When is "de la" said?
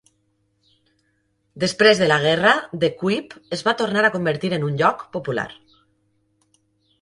2.03-2.17